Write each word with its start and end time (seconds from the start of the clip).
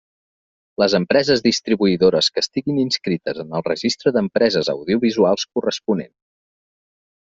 Les 0.83 0.95
empreses 0.99 1.43
distribuïdores 1.47 2.31
que 2.37 2.43
estiguin 2.47 2.81
inscrites 2.85 3.45
en 3.45 3.55
el 3.61 3.67
registre 3.71 4.17
d'empreses 4.19 4.75
audiovisuals 4.77 5.49
corresponent. 5.57 6.15